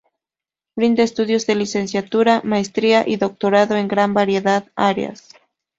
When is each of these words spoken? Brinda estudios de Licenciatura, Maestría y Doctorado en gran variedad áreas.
Brinda 0.75 1.03
estudios 1.03 1.45
de 1.45 1.53
Licenciatura, 1.53 2.41
Maestría 2.43 3.07
y 3.07 3.17
Doctorado 3.17 3.75
en 3.77 3.87
gran 3.87 4.15
variedad 4.15 4.65
áreas. 4.75 5.29